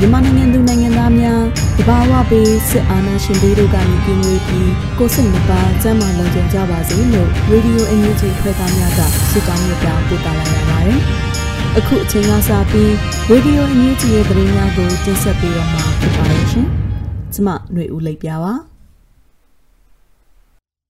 [0.00, 1.42] မြန်မာနိုင်ငံသူနိုင်ငံသားများ
[1.78, 11.00] တဘာဝပေးစစ်အာဏာရှင်တွေတို့ကနေပြည်ငွေပြီးကိုစိတ်နှပါစမ်းမလုံခြုံကြပါစေလို့ရေဒီယိုအန်ယူဂျီဖွဲ့သားများကစစ်တောင်းမြတ်တာပို့တာလိုက်ရပါတယ်။
[11.78, 12.92] အခုအချိန်ကစပြီး
[13.28, 16.66] ရေဒီယိုအန်ယူဂျီရဲ့သတင်းများကိုတင်ဆက်ပေးတော့မှာဖြစ်ပါတယ်ရှင်။
[17.34, 18.54] ကျမຫນွေဦးလိပ်ပြပါ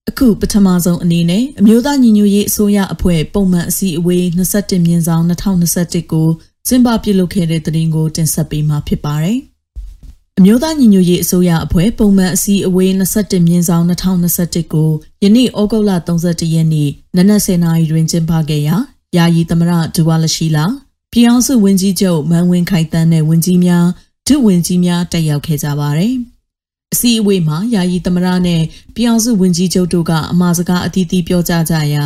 [0.09, 6.29] အခုပထမဆုံးအနေနဲ့အမျိုးသားညီညွတ်ရေးအစိုးရအဖွဲ့ပုံမှန်အစည်းအဝေး21မြင်းဆောင်2021ကို
[6.69, 9.39] ကျင်းပပြုလုပ်ခဲ့တဲ့သတင်းကိုတင်ဆက်ပေးမှာဖြစ်ပါတယ်။
[10.37, 14.89] အမျိုးသားညီညွတ်ရေးအစိုးရအဖွဲ့ပုံမှန်အစည်းအဝေး21မြင်းဆောင်2021ကို
[15.23, 18.75] ယနေ့ဩဂုတ်လ31ရက်နေ့နနက်10:00နာရီတွင်ကျင်းပခဲ့ရာ
[19.17, 20.65] ယာယီသမရဒူဝါလရှိလာ
[21.11, 23.85] ပြည်အောင်စုဝန်ကြီးချုပ်မန်ဝင်းခိုင်တန်းနဲ့ဝန်ကြီးများ
[24.27, 26.13] ဒုဝန်ကြီးများတက်ရောက်ခဲ့ကြပါတယ်။
[26.93, 28.61] အစည်းအဝေးမှာယာယီသမရနဲ့
[28.95, 32.05] ပြည်အောင်စုဝန်ကြီးချုပ်တို့ကအမှာစကားအသီးသီးပြောကြားကြရာ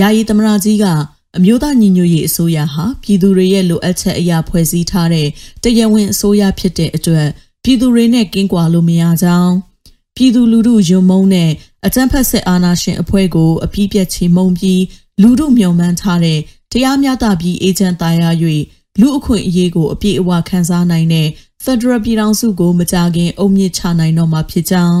[0.00, 0.86] ယာယီသမရကြီးက
[1.36, 5.28] အမျိုးသားညီညွတ်ရေးအစိုးရဟာပြည်သူတွေရဲ့လိုအပ်ချက်အရာဖွဲ့စည်းထားတဲ့
[5.62, 7.28] တရားဝင်အစိုးရဖြစ်တဲ့အတွက်
[7.64, 9.54] ပြည်သူတွေနဲ့ကင်းကွာလို့မရကြောင်း
[10.16, 11.50] ပြည်သူလူထုယုံမုန်းတဲ့
[11.86, 14.82] အကြမ်းဖက်စစ်အာဏာရှင်အဖွဲ့ကိုအပြည့်ပြတ်ချေမှုန်းပြီး
[15.22, 16.38] လူထုမျှော်မှန်းထားတဲ့
[16.72, 18.24] တရားမျှတပြီးအေဂျင့်သားရ၍
[19.00, 21.28] လူအခွင့်အရေးကိုအပြည့်အဝခံစားနိုင်တဲ့
[21.64, 25.00] Federal ပြည်ထောင်စုကိုမကြခင်အုံမြင့်ချနိုင်တော့မှာဖြစ်ကြောင်း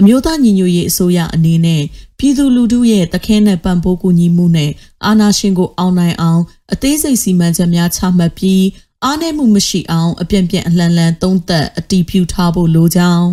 [0.00, 1.82] အမျိုးသားညီညွတ်ရေးအစိုးရအနေနဲ့
[2.18, 4.70] ပြည်သူလူထုရဲ့တခဲနဲ့ပံ့ပိုးကူညီမှုနဲ့
[5.06, 8.64] အာဏာရှင်ကိုအောင်နိုင်အောင်အသေးစိတ်စီမံချက်များချမှတ်ပြီး
[9.04, 13.26] အားနည်းမှုမရှိအောင်အပြန့်ပြန့်အလှန်လှန်သုံးသပ်အတီးဖြူထားဖို့လိုကြောင်း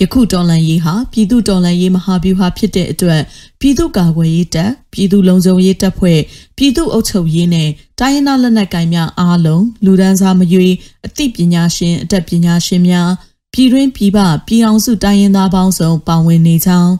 [0.00, 3.22] ယခုတော်လန်ရေးဟာပြည်သူတော်လန်ရေးမဟာဗျူဟာဖြစ်တဲ့အတွက်
[3.60, 6.20] ပြည်သူကာကွယ်ရေးတပ်ပြည်သူလုံခြုံရေးတပ်ဖွဲ့
[6.56, 7.68] ပြည်သူအုပ်ချုပ်ရေးနဲ့
[8.00, 10.68] တိုင်းရင်းသားလက်နက်ကိုင်များအားလုံးလူဒန်းစားမရွေ
[11.06, 13.10] အသိပညာရှင်အတတ်ပညာရှင်များ
[13.56, 16.92] ပြည်တွင်းပြည်ပပြည်အောင်စုတိုင်းရင်းသားပေါင်းစုံပါဝင်နေကြောင်း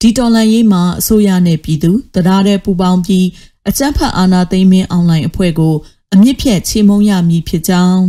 [0.00, 3.26] ဒီတော်လှန်ရေးမှာအစိုးရနဲ့ပြည်သူတရားတဲ့ပူပေါင်းပြီး
[3.68, 5.74] အကြမ်းဖက်အာဏာသိမ်းမင်းအွန်လိုင်းအဖွဲ့ကို
[6.14, 8.02] အမြင့်ဖြတ်ချေမှုန်းရမည်ဖြစ်ကြောင်း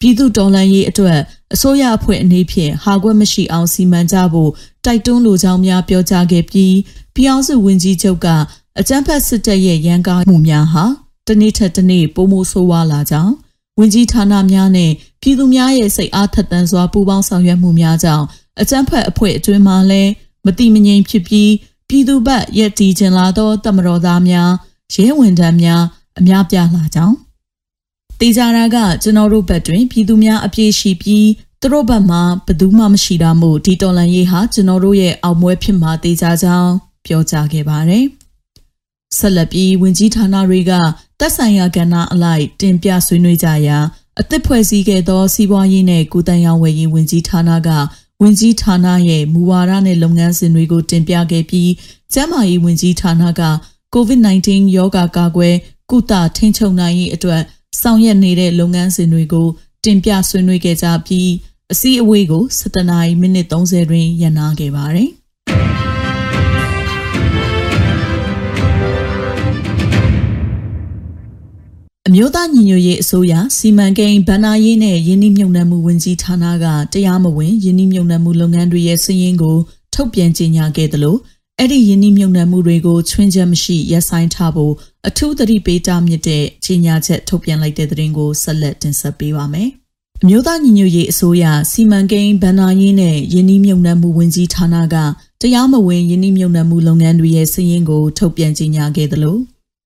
[0.00, 1.18] ပြည်သူတော်လှန်ရေးအတွက်
[1.54, 4.50] အစိုးရအဖွဲ့အနေဖြင့်ဟာကွက်မရှိအောင်စီမံကြဖို့
[4.84, 6.74] တိုက်တွန်းလိုကြောင်းများပြောကြားခဲ့ပြီး
[7.14, 8.26] ပြည်အောင်စုဝန်ကြီးချုပ်က
[8.78, 10.84] အကြမ်းဖက်စစ်တပ်ရဲ့ရန်ကားမှုများဟာ
[11.26, 13.34] တနေ့ထက်တနေ့ပိုမိုဆိုးဝါးလာကြောင်း
[13.78, 18.24] ဝင်ကြီးဌာနများနဲ့ပြည်သူများရဲ့စိတ်အားထက်သန်စွာပူးပေါင်းဆောင်ရွက်မှုများကြောင့်
[18.60, 20.10] အကြမ်းဖက်အဖွဲ့အတွင်းမှာလည်း
[20.46, 21.52] မတိမငြိမ်ဖြစ်ပြီး
[21.88, 24.50] ပြည်သူဘက်ရက်တီကျင်လာသောတမတော်သားများ
[24.94, 25.82] ရဲဝန်ထမ်းများ
[26.18, 27.16] အများပြားလာကြောင်း
[28.20, 31.28] တေချာရာကကျွန်တော်တို့ဘက်တွင်ပြည်သူများအပြည့်ရှိပြီး
[31.60, 36.72] သူတို့ဘက်မှာဘယ်သူမှမရှိတာမို့ဒီတော်လန်ရေးဟာကျွန်တော်တို့ရဲ့အောင်ပွဲဖြစ်မှာတေချာကြောင်း
[37.06, 38.04] ပြောကြားခဲ့ပါတယ်
[39.18, 40.72] ဆက်လက်ပြီးဝင်ကြီးဌာနတွေက
[41.18, 43.78] သက်ဆိုင်ရာကဏ္ဍအလိုက်တင်ပြဆွေးနွေးကြရာ
[44.20, 47.68] အသစ်ဖွဲ့စည်းခဲ့သောစီးပွားရေးနဲ့ကုသရေးဝယ်ရေးဝင်ကြီးဌာနက
[48.22, 51.70] ဝင်ကြီးဌာနရဲ့မူဝါဒနဲ့လုပ်ငန်းစဉ်တွေကိုတင်ပြခဲ့ပြီး
[52.12, 53.42] ကျန်းမာရေးဝင်ကြီးဌာနက
[53.94, 55.54] COVID-19 ရောဂါကာကွယ်
[55.90, 57.42] ကုသထိန်းချုပ်နိုင်ရေးအတွက်
[57.80, 59.48] ဆောင်ရွက်နေတဲ့လုပ်ငန်းစဉ်တွေကို
[59.84, 61.30] တင်ပြဆွေးနွေးခဲ့ကြပြီး
[61.72, 65.10] အစည်းအဝေးကို17နာရီမိနစ်30တွင်ရပ်နာခဲ့ပါတယ်။
[72.08, 79.56] အမျိုးသားညီညွတ်ရေးအစိုးရစီမံကိန်းဗဏ္ဍာရေးနဲ့ယင်းနှမြုံနှံမှုဝန်ကြီးဌာနကတရားမဝင်ယင်းနှမြုံနှံမှုလုပ်ငန်းတွေရဲ့စည်ရင်းကို
[79.94, 81.18] ထုတ်ပြန်ကြေညာခဲ့တယ်လို့
[81.58, 84.72] အဲ့ဒီယင်းနှမြုံနှံမှုတွေကိုချွင်းချက်မရှိရပ်ဆိုင်းထားဖို့
[85.08, 89.68] အထူးသတိပေးတာမြစ်တဲ့ကြေညာချက်ထုတ်ပြန်လိုက်တဲ့သတင်းကိုဆက်လက်တင်ဆက်ပေးပါမယ်။
[90.22, 94.96] အမျိုးသားညီညွတ်ရေးအစိုးရစီမံကိန်းဗဏ္ဍာရေးနဲ့ယင်းနှမြုံနှံမှုဝန်ကြီးဌာနက
[95.40, 99.40] တရားမဝင်ယင်းနှမြုံနှံမှုလုပ်ငန်းတွေရဲ့စည်ရင်းကိုထုတ်ပြန်ကြေညာခဲ့တယ်လို့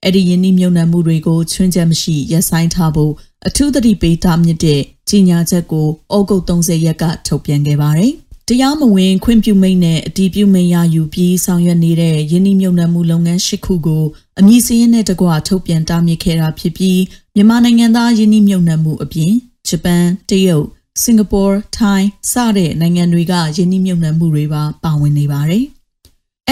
[0.05, 3.13] အဲ့ဒီယင်းနှမြုံနှံမှုတွေကိုချွင်းချက်မရှိရပ်ဆိုင်းထားဖို့
[3.47, 8.13] အထူးသတိပေးတာမြစ်တဲ့ကြီးညာချက်ကိုဩဂုတ်30ရက်ကထုတ်ပြန်ခဲ့ပါတယ်။
[8.49, 14.05] တရားမဝင်ခွင့်ပြုမိန့်နဲ့အတီးပြုမိန့်ရယူပြီးဆောင်ရွက်နေတဲ့ယင်းနှမြုံနှံမှုလုပ်ငန်း၈ခုကို
[14.39, 17.01] အမည်စရင်းနဲ့တကွထုတ်ပြန်တားမြစ်ခဲ့တာဖြစ်ပြီး
[17.35, 19.33] မြန်မာနိုင်ငံသားယင်းနှမြုံနှံမှုအပြင်
[19.69, 20.67] ဂျပန်တရုတ်
[21.03, 21.43] စင်ကာပူ
[21.77, 25.65] ထိုင်းစတဲ့နိုင်ငံတွေကယင်းနှမြုံနှံမှုတွေပါပါဝင်နေပါတယ်။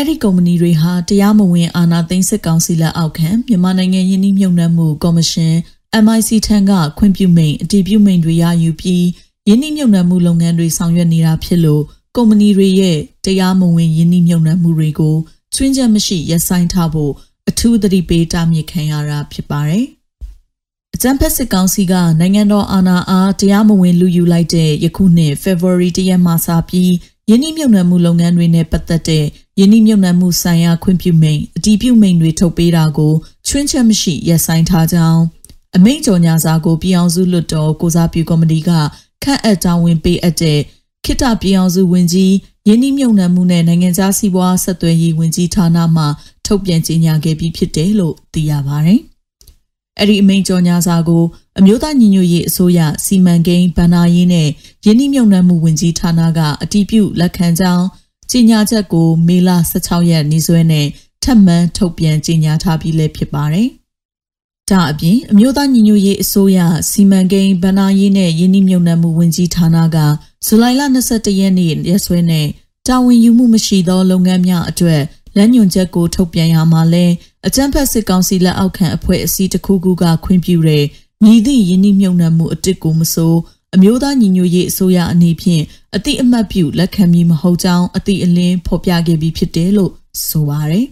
[0.00, 5.54] အဲ့ဒီကုမ္ပဏီတွေဟာတရားမဝင်အာဏာသိမ်းစစ်ကောင်စီလက်အောက်ခံမြန်မာနိုင်ငံယင်းနှမြုံနှံမှုကော်မရှင်
[6.04, 9.06] MIC ထံကခွင့်ပြုမိန့်အတည်ပြုမိန့်တွေရယူပြီး
[9.48, 11.82] ယင်းနှမြုံနှံမှုလုပ်ငန်းတွေဆောင်ရွက်နေတာဖြစ်လို့
[12.16, 15.16] ကုမ္ပဏီတွေရဲ့တရားမဝင်ယင်းနှမြုံနှံမှုတွေကို
[15.54, 17.12] ချွင်းချက်မရှိရပ်ဆိုင်းထားဖို့
[17.48, 19.84] အထူးသတိပေးတားမြစ်ခံရတာဖြစ်ပါတယ်။
[20.94, 26.92] အကြံဖက်စစ်ကောင်စီကနိုင်ငံတော်အာဏာအားတရားမဝင်လူယူလိုက်တဲ့ယခုနှစ် February တရက်မှစပြီး
[27.28, 29.24] ယင်းနှမြုံနှံမှုလုပ်ငန်းတွေနဲ့ပတ်သက်တဲ့
[29.58, 33.12] ယင်းနှမြုံနှံမှုဆိုင်ရာခွင့်ပြုမိန့်အတည်ပြုမိန့်တွေထုတ်ပေးတာကို
[33.48, 35.22] ချွင်းချက်မရှိရပ်ဆိုင်းထားကြောင်း
[35.76, 38.70] အမိန့်ကြော်ညာစာကိုပြည်အောင်စုလွတ်တော်ကိုစားပြုကော်မတီက
[39.22, 40.58] ခန့်အပ်တာဝန်ပေးအပ်တဲ့
[41.04, 42.34] ခိတပြည်အောင်စုဝင်ကြီး
[42.66, 46.04] ယင်းနှမြုံနှံမှုနဲ့နိုင်ငံခြားစီးပွားဆက်သွယ်ရေးဝင်ကြီးဌာနမှ
[46.46, 49.00] ထုတ်ပြန်ကြေညာခဲ့ပြီးဖြစ်တယ်လို့သိရပါတယ်။
[49.98, 51.24] အဲ့ဒီအမိန့်ကြော်ညာစာကို
[51.58, 54.48] အမျိုးသားညီညွတ်ရေးအစိုးရစီမံကိန်းဗဏ္ဍာရေးနဲ့
[54.84, 57.84] ယင်းနှမြုံနှံမှုဝင်ကြီးဌာနကအတည်ပြုလက်ခံကြောင်း
[58.30, 60.86] ကြေညာချက်ကိုမေလ16ရက်နေ့စွဲနဲ့
[61.22, 63.68] ထပ်မံထုတ်ပြန်ကြေညာထားပြီးလည်းဖြစ်ပါတယ်။
[64.70, 66.58] ဒါအပြင်အမျိုးသားညီညွတ်ရေးအစိုးရ
[66.90, 69.96] စီမံကိန်းဗဏ္ဍာရေးနဲ့ယင်းနှမြုံနှံမှုဝန်ကြီးဌာနက
[70.46, 72.46] ဇူလိုင်လ22ရက်နေ့ရက်စွဲနဲ့
[72.86, 75.02] တာဝန်ယူမှုမရှိသောလုပ်ငန်းများအတွက်
[75.36, 77.06] လမ်းညွှန်ချက်ကိုထုတ်ပြန်ရမှာလဲ
[77.46, 80.84] အကြံဖက်စစ်ကောင်စီလက်အောက်ခံအဖွဲ့အစည်းတစ်ခုခုကခွင့်ပြုတဲ့
[81.24, 83.34] မြည်သည့်ယင်းနှမြုံနှံမှုအစ်စ်ကိုမဆို
[83.74, 85.62] အမျိုးသားညီညွတ်ရေးအစိုးရအနေဖြင့်
[85.96, 89.92] အတိအမှတ်ပြုလက်ခံမည်မဟုတ်ကြောင်းအတိအလင်းဖော်ပြခဲ့ပြီးဖြစ်တယ်လို့
[90.28, 90.86] ဆိုပါတယ်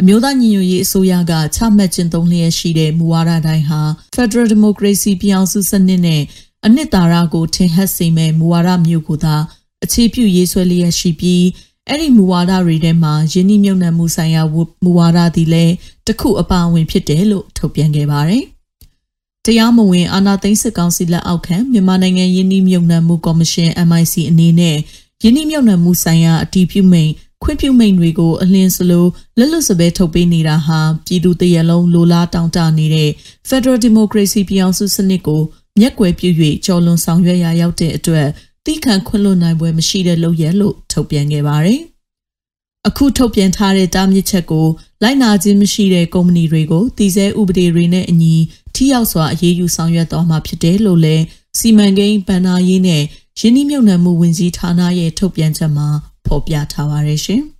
[0.00, 3.80] အမျိုးသားညီညွတ်ရေးအစိုးရကချမှတ်ကျင့်သုံးလျက်ရှိတဲ့မူဝါဒတိုင်းဟာ
[4.16, 6.22] Federal Democracy ပြောင်းစုစနစ်နဲ့
[6.66, 9.36] အနှစ်သာရကိုထင်ဟပ်စေမဲ့မူဝါဒမျိုးကိုသာ
[9.84, 11.44] အခြေပြုရေးဆွဲလျက်ရှိပြီး
[11.88, 14.42] အဲ့ဒီမူဝါဒတွေထဲမှာယင်းနှမြုံနှံမှုဆိုင်ရာ
[14.84, 15.74] မူဝါဒသည်လည်း
[16.06, 18.44] တခုအပါအဝင်ဖြစ်တယ်လို့ထုတ်ပြန်ခဲ့ပါတယ်။
[19.44, 24.76] တရားမဝင်အာဏာသိမ်းစစ်ကောင်စီလက်အောက်ခံမြန်မာနိုင်ငံယင်းနှမြုံနှံမှုကော်မရှင် MIC အနေနဲ့
[25.22, 29.06] ယင်းနှမြုံနှံမှုဆိုင်ရာအတည်ပြုမိန့်ခွင့်ပြုမိန့်တွေကိုအလင်းစလို
[29.38, 33.10] လက်လွတ်စပယ်ထုတ်ပေးနေတာဟာပြည်သူတရလုံးလိုလားတောင်းတနေတဲ့
[33.48, 35.42] Federal Democracy ပြောင်းစုစနစ်ကို
[35.80, 36.28] မျက်ကွယ်ပြု၍
[36.66, 38.28] ကြော်လွန်ဆောင်ရွက်ရာရောက်တဲ့အတွက်
[38.66, 41.80] တိခန့်ခွင့်လွှတ်နိုင်ပွဲမရှိတဲ့လုပ်ရလို့ထုတ်ပြန်ခဲ့ပါတယ်။
[42.88, 44.66] အခုထုတ်ပြန်ထားတဲ့တားမြစ်ချက်ကို
[45.02, 48.34] လိုက်နာခြင်းမရှိတဲ့ကုမ္ပဏီတွေကိုတည်ဆဲဥပဒေတွေနဲ့အညီ
[48.74, 51.24] ထိရောက်စွာအရေးယူဆောင်ရွက်သွားမှာဖြစ်တယ်လို့လည်း
[51.58, 53.02] စီမံကိန်းဗဏ္ဍာရေးနဲ့
[53.40, 55.88] ရင်းနှီးမြှုပ်နှံမှုဝန်ကြီးဌာနရဲ့ထုတ်ပြန်ချက်မှာ
[56.26, 57.42] ဖော်ပြထားပါတယ်ရှင်။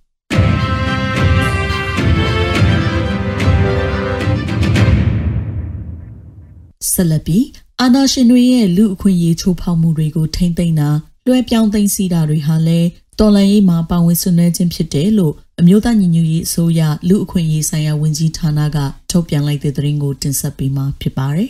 [6.91, 7.45] ဆက်လက်ပြီး
[7.81, 10.89] အာနာရှင်တွေရဲ့လူအခွင့်အရေးချိုးဖောက်မှုတွေကိုထိမ့်သိမ်းတာ
[11.25, 12.87] လွှဲပြောင်းသိမ်းစီးတာတွေဟာလည်း
[13.19, 18.77] တော်လန်ရေးမှာပါဝင်ဆွနေခြင်းဖြစ်တယ်လို့အမျိုးသားညီညွတ်ရေးအစိုးရလူအခွင့်အရေးဆိုင်ရာဝန်ကြီးဌာနက
[19.11, 21.49] ထုတ်ပြန်လိုက်တဲ့သတင်းကိုတင်ဆက်ပေးမှာဖြစ်ပါတယ်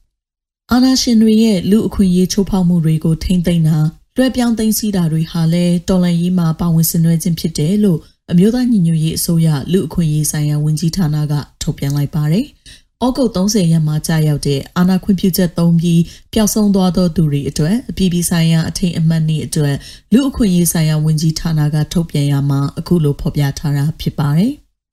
[0.72, 3.78] ။အာနာရှင်တွေရဲ့လူအခွင့်အရေးချိုးဖောက်မှုတွေကိုထိမ့်သိမ်းတာ
[4.16, 7.98] လွှဲပြောင်းသိမ်းစီးတာတွေဟာလည်းတော်လန်ရေးမှာပါဝင်ဆင်နွှဲခြင်းဖြစ်တယ်လို့
[8.30, 12.46] အမျိုးသားညီညွတ်ရေးအစိုးရလူအခွင့်အရေးဆိုင်ရာဝန်ကြီးဌာနကထုတ်ပြန်လိုက်ပါတယ်။
[13.04, 16.02] ဩဂုတ်30ရက်မှာကြာရောက်တဲ့အာဏာခွင့်ပြုချက်သုံးပြီး
[16.32, 19.76] ပျောက်ဆုံးသွားသောသူတွေအတွက်အပြည်ပြည်ဆိုင်ရာအထိန်အမှတ်နည်းအတွက်
[20.12, 24.52] လူအခွင့်အရေးဆိုင်ရာဝန်ကြီးဌာနကထုတ်ပြန်ရမှာအခုလိုဖော်ပြထားတာဖြစ်ပါတယ်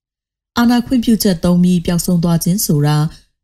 [0.57, 2.97] ။အာဏာခွင့်ပြုချက်သုံးပြီးပျောက်ဆုံးသွားခြင်းဆိုတာ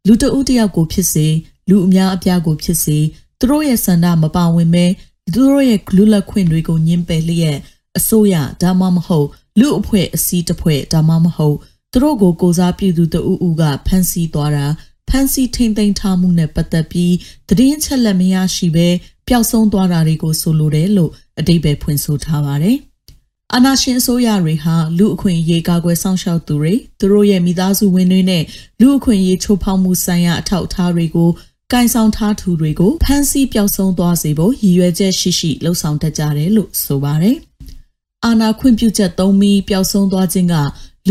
[0.07, 1.27] လူတဦးတယောက်ကိုဖြစ်စေ
[1.69, 2.97] လူအများအပြားကိုဖြစ်စေ
[3.39, 4.85] သူတို့ရဲ့ဆန္ဒမပါဝင်ပဲ
[5.33, 7.57] သူတို့ရဲ့လူလက်ခွင့်တွေကိုညှင်းပယ်လျက်
[7.97, 9.27] အစိုးရဒါမှမဟုတ်
[9.59, 11.57] လူအဖွဲ့အစည်းတစ်ဖွဲ့ဒါမှမဟုတ်
[11.93, 14.65] သူတို့ကိုကိုစားပြုသူတဦးဦးကဖမ်းဆီးသွားတာ
[15.09, 17.13] ဖမ်းဆီးထိန်သိမ်းထားမှုနဲ့ပတ်သက်ပြီး
[17.49, 18.87] သတင်းချက်လက်မရရှိဘဲ
[19.27, 22.77] ပျောက်ဆုံးသွားတာတွေကိုဆိုလိုတယ်လို့အတိတ်ပဲဖွင့်ဆိုထားပါတယ်။
[23.53, 28.43] အာနာရှင်အစိုးရတွေဟာလူအခွင့်အရေးကာကွယ်စောင့်ရှောက်သူတွေသူတို့ရဲ့မိသားစုဝင်တွေနဲ့
[28.79, 31.29] လူအခွင့်အရေးချိုးဖောက်မှုဆိုင်ရာအထောက်အထားတွေကို
[31.71, 37.37] ကင်ဆောင်ထားသူတွေကိုဖမ်းဆီးပျောက်ဆုံးသွားစေဖို့ရည်ရွယ်ချက်ရှိရှိလှုံ့ဆော်တတ်ကြတယ်လို့ဆိုပါတယ်။
[38.25, 40.55] အာနာခွင့်ပြုချက်သုံးပြီးပျောက်ဆုံးသွားခြင်းက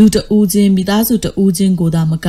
[0.01, 2.27] လူတဦးချင်းမိသားစုတဦးချင်းကိုသာမက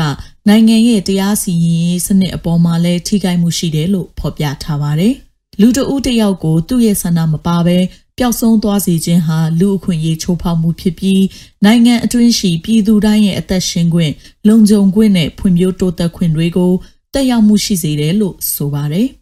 [0.48, 5.14] နိုင်ငံရဲ့တရားစီရင်ရေးစနစ်အပေါ်မှာလည်းထိခိုက်မှုရှိတယ်လို့ဖော်ပြထားပါတယ်။
[5.60, 7.78] လူတဦးတစ်ယောက်ကိုသူ့ရဲ့ဆန္ဒမပါဘဲ
[8.18, 11.22] ပျောက်ဆုံးသွားစေခြင်းဟာလူအခွင့်အရေးချိုးဖောက်မှုဖြစ်ပြီး
[11.64, 14.12] နိုင်ငံအတွင်းရှိပြည်သူတိုင်းရဲ့အသက်ရှင်ခွင့်
[14.48, 16.72] လုံခြုံခွင့်နဲ့ဖွံ့ဖြိုးတိုးတက်ခွင့်တွေကို
[17.14, 19.08] တက်ရောက်မှုရှိစေတယ်လို့ဆိုပါတယ်။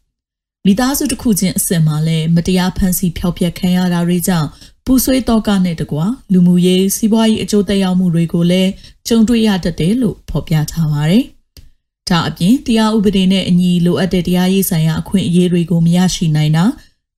[0.66, 4.48] မိသားစုတစ်ခုချင်းအစင်မှာလည်းမတရားဖန်ဆီးဖျောက်ဖျက်ခံရတာတွေကြောင့်
[4.84, 8.70] ပူဆွေးတော့ကနဲ့တကွာလူမှုရေးစီးပွားရေးအကျိုးသက်ရောက်မှုတွေကိုလည်း
[9.08, 11.24] ကြုံတွေ့ရတတ်တယ်လို့ဖော်ပြထားပါတယ်။
[12.08, 16.64] ဒါအပြင်တရားဥပဒေနဲ့အညီလိုအပ်တဲ့တရားရေးဆိုင်ရာအခွင့်အရေးတွေကိုမရရှိနိုင်တာ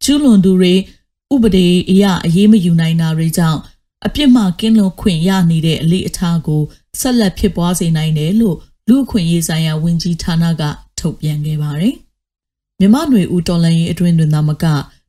[0.03, 0.75] ကျူးလွန်သူတွေ
[1.35, 3.61] ဥပဒေအရအရေးမယူနိုင်တာတွေကြောင့်
[4.07, 6.63] အပြစ်မှကင်းလွန်ခွင့်ရနေတဲ့အလေးအထားကို
[7.01, 8.57] ဆက်လက်ဖြစ်ပွားစေနိုင်တယ်လို့
[8.89, 10.63] လူအခွင့်ရေးဆိုင်ရာဝန်ကြီးဌာနက
[10.99, 11.97] ထုတ်ပြန်ခဲ့ပါတယ်။
[12.81, 14.65] မြမနွေဦးတော်လန်ရေးအတွင်းတွင်သာမက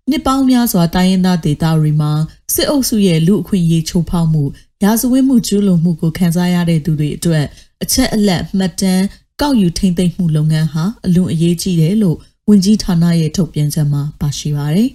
[0.10, 2.12] နှစ်ပေါင်းများစွာတိုင်းရင်းသားဒေသတွေမှာ
[2.54, 4.44] စစ်အုပ်စုရဲ့လူအခွင့်ရေးချိုးဖောက်မှု
[4.84, 7.46] ရာဇဝတ်မှုကျူးလွန်မှုကိုခံစားရတဲ့သူတွေအတွက်
[7.84, 9.06] အချက်အလက်မှတ်တမ်း
[9.42, 12.18] ကောက်ယူထိမ့်သိမ်းမှုလုပ်ငန်းဟာအလွန်အရေးကြီးတယ်လို့
[12.50, 14.90] ဝန်ကြီးဌာနရဲ့ထုတ်ပြန်ချက်မှာပါရှိပါတယ်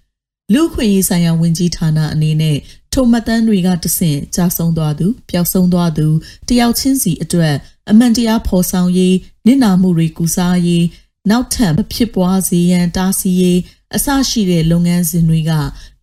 [0.52, 2.56] ။လူခွင့်ရေးဆိုင်ရာဝန်ကြီးဌာနအနေနဲ့
[2.92, 6.06] ထိုမှတ်တမ်းတွေကတဆင့်ကြာဆုံးသွားသူပျောက်ဆုံးသွားသူ
[6.48, 7.54] တယောက်ချင်းစီအတွက်
[7.90, 9.16] အမှန်တရားဖော်ဆောင်ရေး
[9.46, 10.84] နစ်နာမှုတွေကုစားရေး
[11.30, 13.60] နောက်ထပ်မဖြစ်ပွားစေရန်တားဆီးရေး
[13.94, 15.52] အစရှိတဲ့လုပ်ငန်းစဉ်တွေက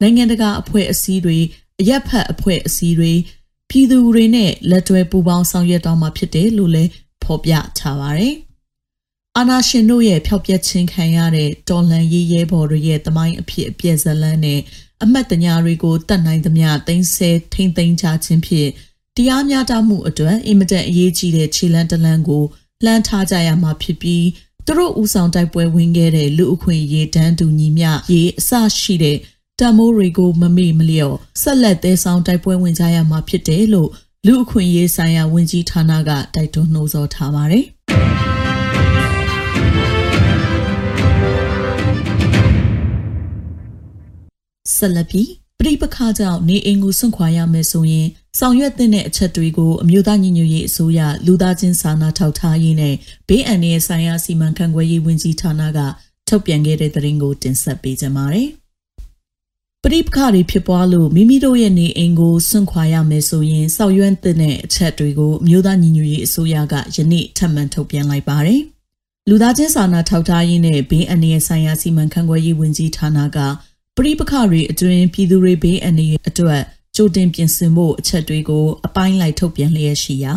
[0.02, 1.38] နိုင်ငံတကာအဖွဲ့အစည်းတွေ
[1.80, 3.14] အရက်ဖတ်အဖွဲ့အစည်းတွေ
[3.70, 6.92] ပြည်သူတွေနဲ့လက်တွဲပူးပေါင်းဆောင်ရွက်တော့မှာဖြစ်တယ်လို့လည်း
[7.24, 8.36] ဖော်ပြထားပါတယ်။
[9.38, 14.60] အာနာရှင်တို့ရဲ့ဖျောက်ပြက်ခြင်းခံရတဲ့တော်လန်ရေးရဲဘော်တွေရဲ့တမိုင်းအဖြစ်အပျက်ဇလန်းနဲ့
[15.04, 18.70] အမတ်တညာတွေကိုတတ်နိုင်သမျှသိမ်းဆဲထိမ့်သိမ်းချခြင်းဖြင့်
[19.16, 22.44] တရားမျှတမှုအတွက်အင်မတန်အရေးကြီးတဲ့ခြေလှမ်းတစ်လမ်းကို
[22.84, 24.26] လှမ်းထားကြရမှာဖြစ်ပြီး
[24.66, 29.18] သူတို့ဦးဆောင်တိုက်ပွဲဝင်ခဲ့တဲ့လူအခွင့်ရေးတန်းတူညီမျှရေးအစရှိတဲ့
[29.60, 33.90] တမိုးတွေကိုမမေ့မလျော့ဆက်လက်သေးဆောင်တိုက်ပွဲဝင်ကြရမှာဖြစ်တယ်လို့
[34.26, 37.66] လူအခွင့်ရေးဆိုင်ရာဝန်ကြီးဌာနကတိုက်တွန်းနှိုးဆော်ထားပါတယ်
[44.76, 48.08] ဆက်လက် ပြီးပြိပခါကြောင့်နေအိမ်ကိုစွန့်ခွာရမယ်ဆိုရင်
[48.40, 52.96] ဆောင်ရွက်တဲ့အချက်တွေကိုအမျိုးသားညီညွတ်ရေးအစိုးရလူသားချင်းစာနာထောက်ထားရေးနဲ့
[53.28, 55.80] ဘေးအန္တရာယ်ဆိုင်ရာစီမံခန့်ခွဲရေးဝန်ကြီးဌာနက
[56.28, 58.48] ထုတ်ပြန်ခဲ့တဲ့သတင်းကိုတင်ဆက်ပေးကြပါမယ်။
[59.84, 68.62] ပရိပခတွေဖြစ်ပွားလို့မိမိတို့ရဲ့နေအိမ်ကိုစွန့်ခွာရမယ်ဆိုရင်စောက်ရွမ်းတဲ့အချက်တွေကိုအမျိုးသားညီညွတ်ရေးအစိုးရကယနေ့ထပ်မံထုတ်ပြန်လိုက်ပါတယ်။
[69.30, 73.40] လူသားချင်းစာနာထောက်ထားရေးနဲ့ဘေးအန္တရာယ်ဆိုင်ရာစီမံခန့်ခွဲရေးဝန်ကြီးဌာနက
[73.98, 76.62] ပရိပခတွေအတွင်းပြည်သူတွေဘေးအန္တရာယ်အတွက်
[76.96, 80.34] ကြိုတင်ပြင်ဆင်ဖို့အချက်တွေကို အပိုင်းလိုက်ထုတ်ပြန်လျက်ရှိရာ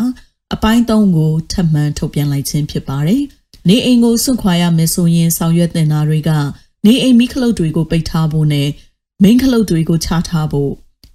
[0.53, 3.21] အပိုင်း၃ကိုထပ်မံထုတ်ပြန်လိုက်ခြင်းဖြစ်ပါတယ်။
[3.67, 6.29] နေအိမ်ကိုစွန့်ခွာရမယ်ဆိုရင်ဆောင်ရွက်တင်တာတွေက
[6.85, 8.69] နေအိမ်မိခလုတ်တွေကိုပိတ်ထားဖို့နဲ့
[9.23, 10.71] မိန်းခလုတ်တွေကိုချထားဖို့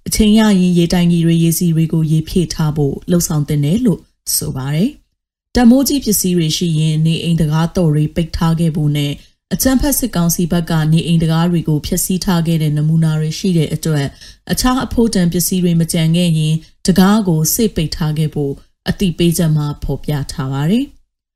[0.07, 4.01] အချိန်ရရင်ရေတိုင်ကြီးတွေရေစီတွေကိုရေဖြည့်ထားဖို့လှုံ့ဆော်တင်တယ်လို့
[4.37, 4.91] ဆိုပါတယ်။
[5.57, 9.13] တမိုးကြီးပစ္စည်းတွေရှိရင်နေအိမ်တကားတော်တွေပိတ်ထားခဲ့ဖို့နဲ့
[9.55, 14.07] အကြံဖက်စစ်ကောင်စီဘက်ကနေအိမ်တကားတွေကိုဖျက်ဆီးထားခဲ့တဲ့နမူနာတွေရှိတဲ့အတွက်
[14.53, 16.55] အခြားအဖို့တန်ပစ္စည်းတွေမကြံခဲ့ရင်
[16.87, 18.53] တကားကိုစိတ်ပိတ်ထားခဲ့ဖို့
[18.89, 20.85] အတိပေးချက်မှာဖော်ပြထားပါတယ်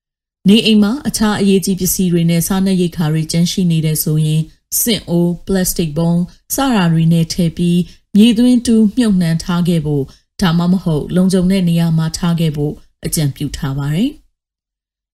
[0.48, 4.42] ။နေအိမ်မှာအခြားအရေးကြီးပစ္စည်းတွေနဲ့စားနပ်ရိက္ခာတွေကျန်ရှိနေတဲ့ဆိုရင်
[4.80, 6.14] စင့်အိုးပလတ်စတစ်ဘုံ
[6.54, 7.80] စရာတွေနဲ့ထည့်ပြီး
[8.16, 10.04] မြေသွင်းတူးမြုပ်နှံထားခဲ့ဖို့
[10.42, 12.72] ဒါမှမဟုတ် လုံခြုံတဲ့နေရာမှာထားခဲ့ဖို့
[13.04, 14.10] အကြံပြုထားပါတယ်။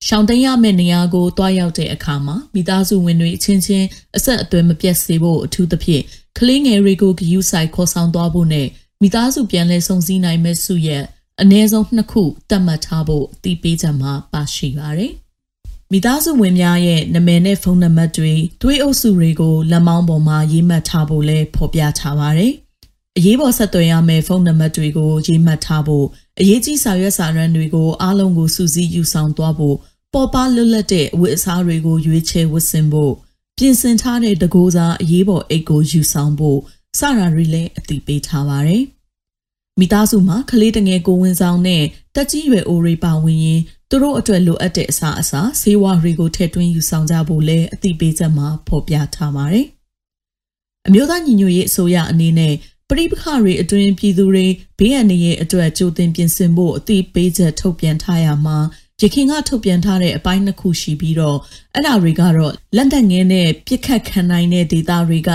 [0.07, 6.03] ရှောင်တိန်ရမယ့်နေရာကိုတွားရောက်တဲ့အခါမှာမိသားစုဝင်တွေအချင်းချင်းအဆက်အသွယ်မပြတ်စေဖို့အထူးသဖြင့်
[6.37, 8.67] ကလေးငယ်တွေကိုဂယူးဆိုင်ခေါ်ဆောင်သွားဖို့နဲ့
[9.01, 11.03] မိသားစုပြန်လည်ဆုံစည်းနိုင်မဲ့စုရဲ့
[11.41, 15.11] အ ਨੇ ဆုံးနှစ်ခုတတ်မှတ်ထားဖို့အတိပေးချက်မှာပါရှိပါတယ်။
[15.91, 22.53] မိသားစုဝင်များရဲ့နာမည်နဲ့ဖုန်းနံပါတ်တွေသွေးအုပ်စုတွေကိုလက်မောင်းပေါ်မှာရေးမှတ်ထားဖို့လည်းဖော်ပြထားပါတယ်။
[23.17, 26.05] အရေးပေါ်ဆက်သွယ်ရမယ့်ဖုန်းနံပါတ်တွေကိုရေးမှတ်ထားဖို့
[26.39, 29.77] အရေးကြီးစာရွက်စာတမ်းတွေကိုအားလုံးကိုစုစည်းယူဆောင်သွားဖို့
[30.13, 33.13] ပေါ်ပါလွတ်လပ်တဲ့အဝတ်အစားတွေကိုရွေးချယ်ဝတ်ဆင်ဖို့
[33.57, 36.59] ပြင်ဆင်ထားတဲ့တကိုးစားအရေးပေါ်အိတ်ကိုယူဆောင်ဖို့
[36.99, 38.83] စတာတွေလည်းအတိပေးထားပါတယ်။
[39.79, 41.83] မိသားစုမှာကလေးတငယ်ကိုဝင်ဆောင်နဲ့
[42.15, 49.67] တက်ကြီးရွယ်အိုတွေပါဝင်ရင်သူတို့အတွက်လိုအပ်တဲ့အစားအစာဆေးဝါးတွေကိုထည့်သွင်းယူဆောင်ကြဖို့လည်းအတိပေးချက်မှာဖော်ပြထားပါတယ်။
[50.87, 52.53] အမျိုးသားညီညွတ်ရေးအစိုးရအနေနဲ့
[52.91, 54.47] ပရိပခတွေအတွင်းပြည်သူတွေ
[54.79, 58.57] ဘေးအန္တရာယ်အတွက်ကြိုတင်ပြင်ဆင်ဖို့အတိပေးချက်ထုတ်ပြန်ထားရမှာ
[59.01, 61.37] ရခင်ကထုတ်ပြန်ထားတဲ့အပိုင်းနှစ်ခုရှိပြီးတော့
[61.75, 65.31] အဲ့ဒါတွေကတော့လက်သက်ငင်းနဲ့ပြစ်ခတ်ခံနိုင်တဲ့ဒေသတွေက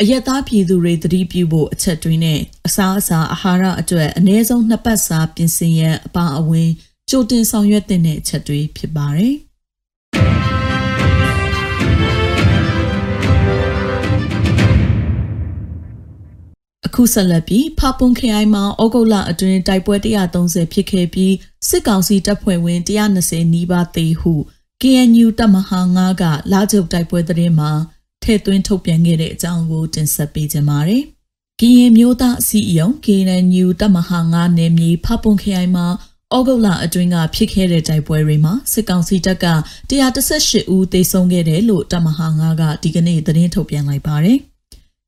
[0.00, 6.70] အယက်သားပြည်သူတွေသတိပြုဖို့အချက်တွေနဲ့အစားအစာအာဟာရအတွက်အနည်းဆုံးနှစ်ပတ်စာပြင်ဆင်ရန်အပါအဝင်
[7.10, 9.34] ကြိုတင်ဆောင်ရွက်တဲ့အချက်တွေဖြစ်ပါတယ်။
[16.88, 19.96] အခုဆက်လက်ပြီးဖပွန်ခရိုင်မှာဩဂုတ်လအတွင်းတိုက်ပွဲ
[20.34, 21.34] 130ဖြစ်ခဲ့ပြီး
[21.68, 22.80] စစ်ကောင်စီတပ်ဖွဲ့ဝင်
[23.14, 24.32] 120နီးပါးသေဟု
[24.82, 27.70] KNU တပ်မဟာ9ကလာကျုပ်တိုက်ပွဲသတင်းမှာ
[28.22, 31.02] ထည့်သွင်းထုတ်ပြန်ခဲ့တဲ့အကြောင်းကိုတင်ဆက်ပေးကြပါမယ်။
[31.60, 35.86] ကရင်မျိုးသားအစည်းအရုံး KNU တပ်မဟာ9နယ်မြေဖပွန်ခရိုင်မှာ
[36.36, 39.46] ဩဂုတ်လအတွင်းကဖြစ်ခဲ့တဲ့တိုက်ပွဲတွေမှာစစ်ကောင်စီတပ်က
[39.90, 44.38] 118ဦးသေဆုံးခဲ့တယ်လို့တပ်မဟာ9ကဒီကနေ့သတင်းထုတ်ပြန်လိုက်ပါတယ်။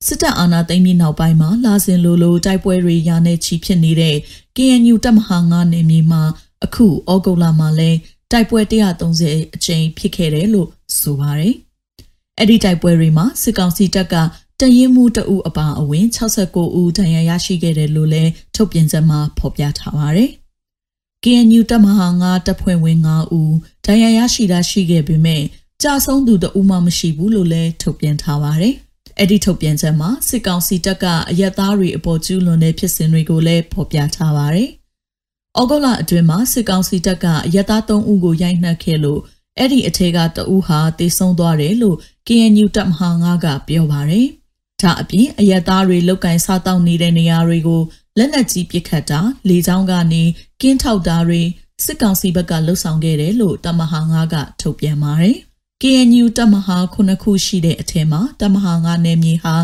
[0.07, 4.17] စစ်တပ်အာဏာသိမ်းပြီးနောက်ပိုင်းမှာလာစဉ်လိုလိုတိုက်ပွဲတွေရာနဲ့ချီဖြစ်နေတဲ့
[4.57, 6.23] KNU တပ်မဟာ9နယ်မြေမှာ
[6.65, 7.91] အခုဩဂုတ်လမှာလဲ
[8.31, 8.61] တိုက်ပွဲ
[9.09, 10.69] 130အကြိမ်ဖြစ်ခဲ့တယ်လို့
[11.01, 11.55] ဆိုပါတယ်။
[12.39, 14.15] အဲ့ဒီတိုက်ပွဲတွေမှာစစ်ကောင်စီတပ်က
[14.61, 20.31] တရင်မှုတအူအပါအဝင်69ဦးဒဏ်ရာရရှိခဲ့တယ်လို့လည်းထုတ်ပြန်ချက်မှာဖော်ပြထားပါတယ်။
[21.25, 23.55] KNU တပ်မဟာ9တပ်ဖွဲ့ဝင်9ဦး
[23.87, 25.43] ဒဏ်ရာရရှိတာရှိခဲ့ပေမဲ့
[25.83, 28.77] ကြာဆုံးသူတဦးမှမရှိဘူးလို့လည်းထုတ်ပြန်ထားပါတယ်။
[29.21, 34.69] အဲ့ဒီထုတ်ပြန်ချက်မှာစစ်ကောင်စီတပ်ကအရက်သားတွေအပေါ်ကျူးလွန်တဲ့ဖြစ်စဉ်တွေကိုလည်းဖော်ပြထားပါတယ်။
[35.61, 39.21] ဩဂုတ်လအတွင်းမှာစစ်ကောင်စီတပ်ကအရက်သား3ဦးကိုရိုက်နှက်ခဲ့လို့
[39.59, 41.97] အဲ့ဒီအထက်ကတဦးဟာတေဆုံးသွားတယ်လို့
[42.27, 44.27] KNU တပ်မဟာ9ကပြောပါတယ်။
[44.83, 47.83] ဒါအပြင်အရက်သားတွေလောက်ကင်စားတောက်နေတဲ့နေရာတွေကို
[48.19, 50.23] လက်နက်ကြီးပစ်ခတ်တာလေကြောင်းကနေ
[50.61, 51.43] ကင်းထောက်တာတွေ
[51.85, 55.37] စစ်ကောင်စီဘက်ကလှုပ်ဆောင်ခဲ့တယ်လို့တမဟာ9ကထုတ်ပြန်ပါတယ်။
[55.83, 59.55] KNU တမဟာ9ခုရှိတဲ့အထက်မှာတမဟာ9နယ်မြေဟာ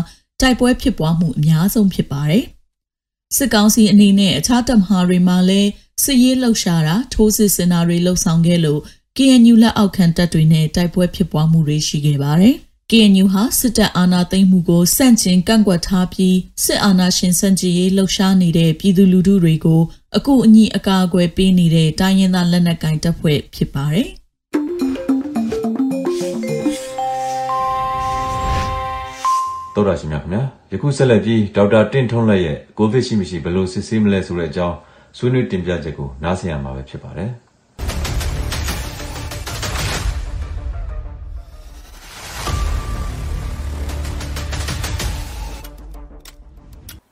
[0.41, 2.43] တိုက်ပွဲဖြစ်ပွားမှုအများဆုံးဖြစ်ပါတယ်။
[3.35, 5.69] စစ်ကောင်စီအနေနဲ့အခြားတမဟာတွေမှာလည်း
[6.03, 8.81] စစ်ရေးလှုပ်ရှားတာထိုးစစ်ဆင်တာတွေလှုပ်ဆောင်ခဲ့လို့
[9.17, 12.55] KNU လက်အောက်ခံတပ်တွေနဲ့တိုက်ပွဲဖြစ်ပွားမှုတွေရှိခဲ့ပါတယ်။
[12.91, 19.81] KNU ဟာစစ်တပ်အာဏာသိမ်းမှုကိုစန့်ကျင်ကန့်ကွက်ထားပြီးစစ်အာဏာရှင်စန့်ကျင်ရေးလှုပ်ရှားနေတဲ့ပြည်သူလူထုတွေကို
[20.17, 24.09] အကူအညီအကာအကွယ်ပေးနေတဲ့တိုင်းရင်းသားလက်နက်ကိုင်တပ်ဖွဲ့ဖြစ်ပါတယ်။
[29.77, 30.41] တော်ရရှိမြခင်ဗျာ
[30.71, 34.75] ယခုဆက်လက်ပြီးဒေါက်တာတင့်ထွန်းလက်ရဲ့ကိုဗစ်ရှိမရှိဘယ်လိုစစ်ဆေးမလဲဆိုတဲ့အကြောင်း
[35.17, 37.31] ဆွေးနွေးတင်ပြချက်ကိုနားဆင်ရမှာပဲဖြစ်ပါတယ်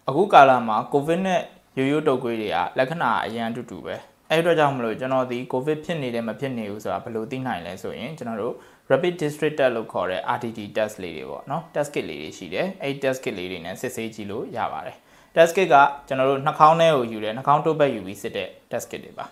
[0.10, 1.42] အခုကာလမှာကိုဗစ်နဲ့
[1.78, 3.96] ရိုးရိုးတုပ်ကွေးတွေကလက္ခဏာအရန်တူတူပဲ
[4.30, 8.56] အဲ့အတွက်ကြောင့်မလို့ကျွန်တော်ဒီကိုဗစ်ဖြစ်နေတယ်မဖြစ်နေဘူးဆိုတာဘယ်လိုသိနိုင်လဲဆိုရင်ကျွန်တော်တို့
[8.92, 14.98] rapid district test လို့ခေါ်တဲ့ RTT test လေးတွေပေါ့နော် test kit လေးတွေရှိတယ်အဲ့ test kit လေးတွေနဲ့စစ်ဆေးကြည့်လို့ရပါတယ်
[15.36, 15.76] test kit က
[16.08, 19.26] ကျွန်တော်တို့နှာခေါင်းထဲကိုယူတယ်နှာခေါင်းတုပ်ဘက်ယူပြီးစစ်တဲ့ test kit တွေပါ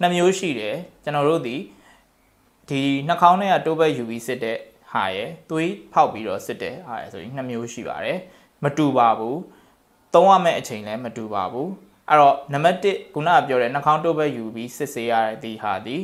[0.00, 1.56] နှစ်မျိုးရှိတယ်ကျွန်တော်တို့ဒီ
[2.68, 4.56] ဒီနှာခေါင်းထဲကတုပ်ဘက်ယူပြီးစစ်တဲ့
[4.92, 8.18] ဟာရယ်သွေးဖောက်ပြီးတော့စစ်တဲ့ဟာရယ်ဆိုရင်နှစ်မျိုးရှိပါတယ်
[8.64, 9.40] မတူပါဘူး
[10.14, 11.70] သုံးရမယ့်အချိန်လည်းမတူပါဘူး
[12.08, 15.96] အဲ့တော့နံပါတ်1ခုနကပြောတဲ့နှာခေါင်းတုပ်ဘက်ယူပြီးစစ်ဆေးရတဲ့ဒီဟာဒီ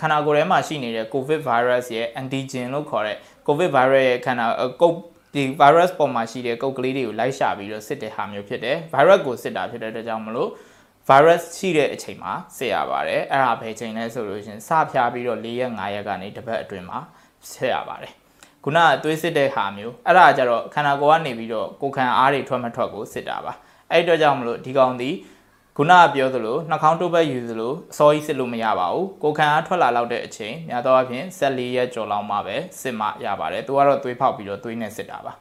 [0.00, 4.46] ခန္ဓာကိုယ်ထဲမှာရှိနေတဲ့ COVID virus ရဲ့ antigen လို့ခေါ်တဲ့ COVID virus ရဲ့ခန္ဓာ
[4.80, 4.96] ကုတ်
[5.34, 10.50] ဒီ virus ပေါ်မှာရှိတဲ့ကုတ်ကလေးတွေကိုလိုက်ရှာပြီးတော့စစ်တဲ့ဟာမျိုးဖြစ်တယ်။ virus ကိုစစ်တာဖြစ်တဲ့အတွက်ကြောင့်မလို့
[11.08, 16.98] virus ရှိတဲ့အချိန်မှာစစ်ရပါတယ်။အဲ့ဒါပဲချိန်လဲဆိုလို့ရှင်စဖျားပြီးတော့၄ရက်၅ရက်ကနေတစ်ပတ်အတွင်းမှာ
[17.50, 18.12] စစ်ရပါတယ်။
[18.64, 23.52] ခုနကသွေးစစ်တဲ့ဟာမျိုးအဲ့ဒါကြတော့ခန္ဓာကိုယ်ကနေပြီးတော့ကိုခံအားတွေထွက်မထွက်ကိုစစ်တာပါ။
[23.92, 25.10] အဲ့ဒီတော့ကြောင့်မလို့ဒီကောင်ဒီ
[25.78, 35.32] ခုနကပြောသလိုနှာခေါင်းတုပ်ဘက်ယူသလိုအစောကြီးစစ်လို့မရပါဘူးကိုခံအားထွက်လာလောက်တဲ့အချိန်များသောအားဖြင့်14ရက်ကျော်လောက်မှပဲစစ်မှရပါတယ်သူကတော့သွေးဖောက်ပြီးတော့သွေးနဲ့စစ်တာပါ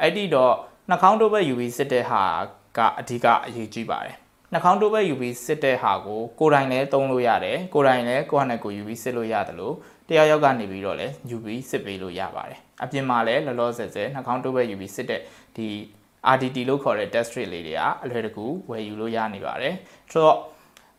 [0.00, 0.54] အဲ့ဒီတော့
[0.88, 2.22] နှာခေါင်းတုပ်ဘက်ယူပြီးစစ်တဲ့ဟာ
[2.78, 4.16] ကအဓိကအရေးကြီးပါတယ်
[4.52, 9.74] နှာခေါင်းတုပ်ဘက်ယူပြီးစစ်တဲ့ဟာကိုကိုယ်တိုင်လည်းသုံးလို့ရတယ်ကိုယ်တိုင်လည်းကိုယ့်ဟာနဲ့ကိုယ်ယူပြီးစစ်လို့ရတယ်လို့
[10.08, 15.20] တရားရောက်ကနေပြီးတော့လည်းယူပြီးစစ်ပေးလို့ရပါတယ်အပြင်မှာလည်းလောလောဆယ်ဆယ်နှာခေါင်းတုပ်ဘက်ယူပြီးစစ်တဲ့
[15.56, 15.68] ဒီ
[16.34, 19.74] RDT လို့ခေါ်တဲ့ test rate လေးတွေကအလွယ်တကူဝယ်ယူလို့ရနေပါတယ်
[20.12, 20.38] ဆိုတော့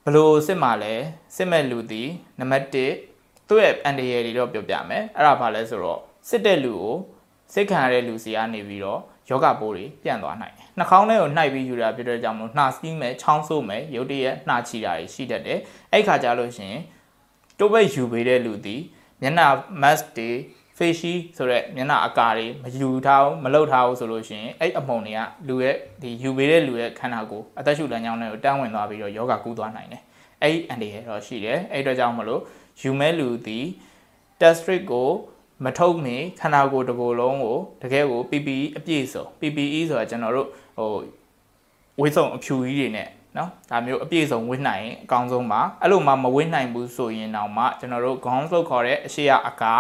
[0.06, 0.94] ဘလို့စစ်မှာလဲ
[1.36, 2.10] စစ်မဲ့လူသည်
[2.40, 6.96] နံပါတ်1သူ့ရဲ့အန်ဒီရယ်တွေတော့ပြောပြမယ်အဲ့ဒါဘာလဲဆိုတော့စစ်တဲ့လူကို
[7.54, 15.60] စစ်ခံရတဲ့လူစီကနေပြီးတော့ယောဂပိုးတွေပြန့်သွားနိုင်တယ်နှာခေါင်းထဲကိုနှိုက်ပြီးယူတာဖြစ်တဲ့ကြောင့်မလို့နှာစီးမယ်ချောင်းဆိုးမယ်ရုတ်တရက်နှာချီတာတွေရှိတတ်တယ်
[15.92, 16.76] အဲ့ခါကြလို့ရှင်
[17.60, 18.82] တိုးပိတ်ယူပေးတဲ့လူသည်
[19.22, 19.48] မျက်နှာ
[19.82, 20.30] mask တွေ
[20.78, 30.02] face ဆိုတဲ့မျက်နှာအကာတွေမယူထားဘူးမလှုပ်ထားဘူးဆိုလို့ရှိရင်အဲ့အမုံတွေကလူရဲ့ဒီယူပေးတဲ့လူရဲ့ခန္ဓာကိုယ်အသက်ရှူလမ်းကြောင်းတွေကိုတန်းဝင်သွားပြီးတော့ယောဂကူးသွားနိုင်တယ်
[30.42, 32.42] အဲ့အန်ဒီရတော့ရှိတယ်အဲ့အတွက်ကြောင့်မလို့
[32.82, 33.66] ယူမဲလူသည်
[34.40, 35.10] test strip ကို
[35.64, 40.90] မထုတ်မီခန္ဓာကိုယ်တစ်ကိုယ်လုံးကိုတကယ်ကို PPE အပြည့်စုံ PPE ဆိုတာကျွန်တော်တို့ဟို
[42.00, 49.74] ဝိဆုံအဖြူကြီးတွေနဲ့နော်ဒါမျိုးအပြည့်စုံဝင်းနိုင်ရင်အကောင်းဆုံးပါအဲ့လိုမှမဝင်းနိုင်ဘူးဆိုရင်တော့မှကျွန်တော်တို့ gowns လို့ခေါ်တဲ့အရှိရအကာ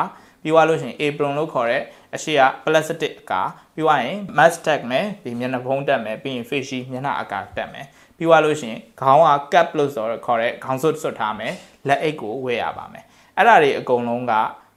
[0.45, 1.81] ပြီးသွားလို့ရှိရင် apron လို့ခေါ်တဲ့
[2.15, 3.41] အရှိက plastic အကာ
[3.75, 7.85] ပြီးသွားရင် mask tag မယ်ဒီမျက်နှာဖုံးတက်မယ်ပြီးရင် face shield မျက်နှာအကာတက်မယ်
[8.17, 11.53] ပြီးသွားလို့ရှိရင်ခေါင်းက cap လို့ဆိုတော့ခေါ်တဲ့ခေါင်းစွပ်စွပ်ထားမယ်
[11.87, 13.03] လက်အိတ်ကိုဝယ်ရပါမယ်
[13.37, 14.33] အဲ့ဒါတွေအကုန်လုံးက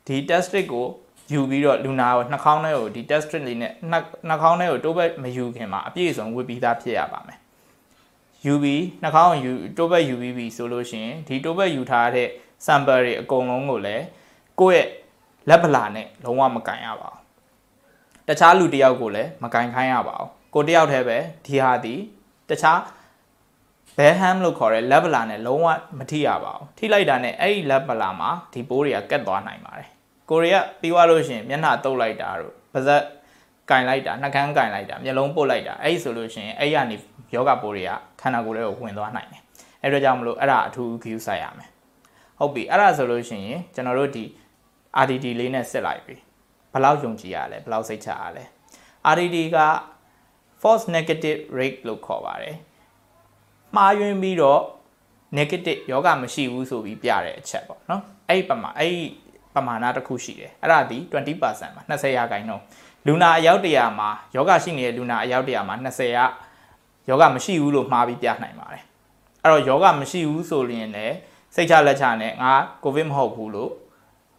[0.06, 0.86] ဒီ test strip ကို
[1.32, 3.72] ယူပြီးတော့လူနာကိုနှာခေါင်းထဲကိုဒီ test strip လေးနဲ့
[4.28, 7.38] နှာခေါင်းထဲကိုတိုးဘက်မယူခင်မှာအပြည့်အစုံဝတ်ပြီးသားဖြစ်ရပါမယ်
[8.52, 8.64] UV
[9.02, 12.28] နှာခေါင်းယူတိုးဘက် UVB ဆိုလို့ရှိရင်ဒီတိုးဘက်ယူထားတဲ့
[12.66, 14.04] sample တွေအကုန်လုံးကိုလည်း
[14.60, 14.88] ကိုယ့်ရဲ့
[15.48, 17.22] လက်ပလာနဲ့လုံးဝမကင်ရပါဘူး
[18.28, 21.94] တခြားလူတယောက်ကိုလည်းမကင်ခိုင်းရပါဘူးကိုတယောက်တည်းပဲဒီဟာဒီ
[22.48, 22.80] တခြား
[23.96, 29.88] ဘဲဟမ်လို့ခေါ်တဲ့လက်ပလာနဲ့လုံးဝမထိရပါဘူးထိလိုက်တာနဲ့အဲ့ဒီလက်ပလာမှာဒီပိုးတွေကကတ်သွားနိုင်ပါတယ်
[30.30, 33.02] ကိုရီးယားပြီးသွားလို့ရှိရင်မျက်နှာတုပ်လိုက်တာတို့ပါဇက်
[33.70, 36.96] ကင်လိုက်တာနှာခမ်းကင်လိုက်တာမျက်လုံးပုတ်လိုက်တာအဲ့ဒီဆိုလို့ရှိရင်အဲ့ရနေ
[37.34, 39.42] ယောဂပိုးတွေကခန္ဓာကိုယ်ထဲကိုဝင်သွားနိုင်တယ်
[39.82, 41.70] အဲ့ဒါကြောင့်မလို့အဲ့ဒါအထူးဂရုစိုက်ရမယ်
[42.38, 44.24] ဟုတ်ပြီအဲ့ဒါဆိုလို့ရှိရင်ကျွန်တော်တို့ဒီ
[45.02, 46.16] RDD လေးနဲ့စစ်လိုက်ပြီ
[46.72, 48.44] ဘယ်လောက်ယုံကြည်ရလဲဘယ်လောက်စိတ်ချရလဲ
[49.12, 49.58] RDD က
[50.62, 52.56] false negative rate လို့ခေါ်ပါတယ်
[53.76, 54.62] မှားယွင်းပြီးတော့
[55.38, 59.02] negative ယောဂမရှိဘူးဆိုပြီးပြတဲ့အချက်ပေါ့နော်အဲ့ဒီပမာအဲ့ဒီ
[59.54, 61.50] ပမာဏတစ်ခုရှိတယ်အဲ့ဒါဒီ20%ပါ
[61.90, 62.64] 20ရာခိုင်နှုန်း
[63.06, 66.24] လူနာအယောက်တရာမှာယောဂရှိနေတဲ့လူနာအယောက်တရာမှာ20ရာ
[67.08, 68.82] ယောဂမရှိဘူးလို့မှားပြီးပြနိုင်ပါတယ်
[69.42, 71.14] အဲ့တော့ယောဂမရှိဘူးဆိုရင်လည်း
[71.54, 73.72] စိတ်ချလက်ချနဲ့ငါကိုဗစ်မဟုတ်ဘူးလို့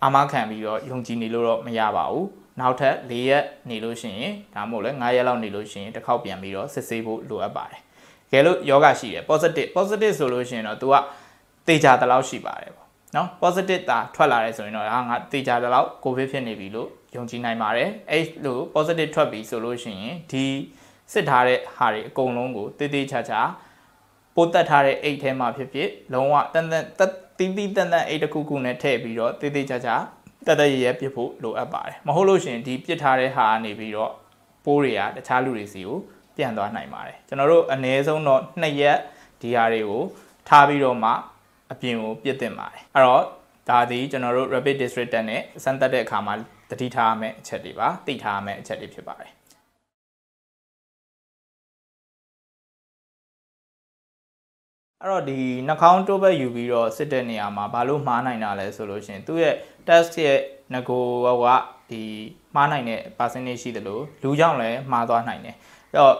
[0.03, 2.27] အာမခံပြီးတော့ယုံကြည်နေလို့တော့မရပါဘူး
[2.59, 7.81] နောက်ထပ်၄ရက်နေလို့ရှိရင်ဒါမှမဟုတ်လဲ9ရက်လောက်နေလို့ရှိရင်တစ်ခေါက်ပြန်ပြီးတော့စစ်ဆေးဖို့လိုအပ်ပါတယ်။
[8.31, 10.95] ကဲလို့ယောဂရှိတယ် positive positive ဆိုလို့ရှိရင်တော့ तू က
[11.67, 20.45] တေချာတလောက်ရှိပါတယ်ပေါ့နော် positive တာထွက်လာတယ်ဆိုရင်တော့ဟာငါတေချာတလောက်ကိုဗစ်ဖြစ်နေပြီလို့ယုံကြည်နိုင်ပါတယ်။အဲ့လို positive ထွက်ပြီဆိုလို့ရှိရင်ဒီ
[21.13, 23.39] စစ်ထားတဲ့ဟာတွေအကုန်လုံးကိုတေးသေးချာချာ
[24.35, 26.83] ပိုးတက်ထားတဲ့အိတ်ထဲမှာဖြစ်ဖြစ်လုံးဝတန်တန်
[27.39, 29.95] တီးတီးတန်တန်အိတ်တစ်ခုခုနဲ့ထည့်ပြီးတော့တေးသေးချာချာ
[30.47, 34.11] တတရရပြစ်ဖို့လိုအပ်ပါတယ်မဟုတ်လို့ရှိရင်ဒီပြစ်ထားတဲ့ဟာကနေပြီးတော့
[34.65, 35.97] ပိုးတွေကတခြားလူတွေစီကို
[36.35, 38.97] ပြန့်သွားနိုင်ပါတယ်ကျွန်တော်တို့အနည်းဆုံးတော့2ရက်
[39.41, 40.03] ဒီဟာတွေကို
[40.49, 41.11] ထားပြီးတော့မှ
[41.71, 43.23] အပြင်ကိုပြစ်တင်ပါတယ်အဲ့တော့
[43.69, 46.33] ဒါဒီကျွန်တော်တို့ rapid district တက်နဲ့စမ်းသပ်တဲ့အခါမှာ
[46.69, 49.31] တတိထားရမယ့်အချက်တွေပါသိထားရမယ့်အချက်တွေဖြစ်ပါတယ်
[55.03, 59.55] အဲ့တော့ဒီနှာခေါင်းတိုးဘက်ယူပြီးတော့စစ်တဲ့နေရာမှာဘာလို့မှားနိုင်တာလဲဆိုလို့ရှိရင်သူ့ရဲ့
[59.87, 60.39] test ရဲ့
[60.73, 61.05] ငကို
[61.43, 61.45] က
[61.89, 62.03] ဒီ
[62.55, 65.55] မှားနိုင်တဲ့ percentage ရှိတယ်လို့လူကြောင့်လည်းမှားသွားနိုင်တယ်
[65.91, 66.15] အဲ့တော့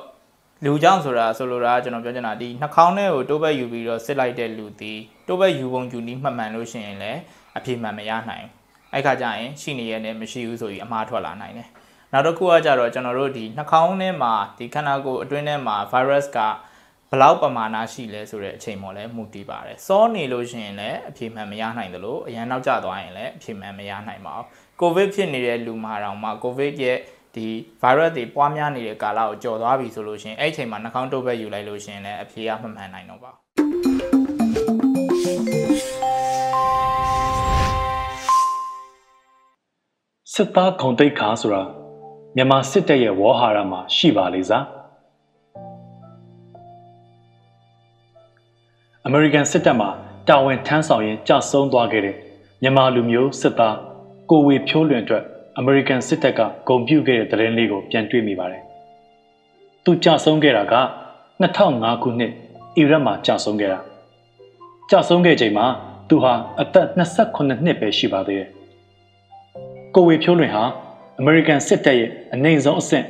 [0.66, 4.94] လူကြောင့်ဆိုတာဆိုလိုတာကျွန်တော်ပြောချင်တာဒီနှာခေါင်းထဲကိုတိုးဘက်ယူပြီးတော့စစ်လိုက်တဲ့လူဒီ
[5.28, 7.20] တိုးဘက်ယူပုံယူနည်းမှတ်မှန်လို့ရှိရင်လည်း
[7.58, 11.70] အပြေမှန်မရနိုင်ဘူးအဲ့ခါကျရင်ရှိနေရတဲ့မရှိဘူးဆိုပြီးအမှားထွက်လာနိုင်တယ်
[12.12, 16.40] နောက်တစ်ခုကကြတော့ကျွန်တော်တို့ဒီနှာခေါင်းထဲမှာဒီခန္ဓာကိုယ်အတွင်းထဲမှာ virus က
[17.12, 24.46] ဘလောက်ပမာဏရှိလဲဆိုတဲ့အချိန်ပေါ်လည်းမူတည်ပါတယ်။စောနေလို့ရှိရင်လည်းအဖြေမှန်မရနိုင်သလိုအရန်နောက်ကျသွားရင်လည်းအဖြေမှန်မရနိုင်ပါဘူး။
[24.82, 26.98] COVID ဖြစ်နေတဲ့လူမှာတောင်မှ COVID ရဲ့
[27.36, 27.48] ဒီ
[27.82, 33.50] virus တွေပွားများနေတဲ့ကာလကိုကျော်သွားပြီဆိုလို့ရှိရင်အဲ့အချိန်မှာနှာခေါင်းတုပ်ဘက်ယူလိုက်လို့ရှိရင်လည်းအဖြေကမမှန်နိုင်တော့ပါဘူး
[40.34, 41.64] စစ်သားခုံတိတ်ခါဆိုတာ
[42.36, 44.79] မြန်မာစစ်တပ်ရဲ့ဝေါ်ဟာရမှာရှိပါလေစား
[49.06, 49.88] အမေရိကန်စစ်တပ်မှ
[50.28, 52.16] တာဝန်ထမ်းဆောင်ရင်းကြာဆုံးသွားခဲ့တဲ့
[52.62, 53.76] မြန်မာလူမျိုးစစ်သား
[54.30, 55.24] ကိုဝေဖြိုးလွင်အတွက်
[55.58, 58.62] အမေရိကန်စစ်တပ်ကဂုံပြုခဲ့တဲ့သတင်းလေးကိုပြန်တွေ့မိပါတယ်။
[59.84, 60.76] သူကြာဆုံးခဲ့တာက
[61.42, 62.32] 2005ခုနှစ်
[62.78, 63.80] အီရတ်မှာကြာဆုံးခဲ့တာ။
[64.90, 65.66] ကြာဆုံးခဲ့ချိန်မှာ
[66.10, 68.50] သူဟာအသက်28နှစ်ပဲရှိပါသေးတယ်။
[69.96, 70.64] ကိုဝေဖြိုးလွင်ဟာ
[71.20, 73.06] အမေရိကန်စစ်တပ်ရဲ့အနိုင်ဆုံးအဆင့်